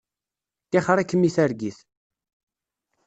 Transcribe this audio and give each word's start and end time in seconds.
Tixeṛ-ikem 0.69 1.27
i 1.27 1.31
targit. 1.35 1.77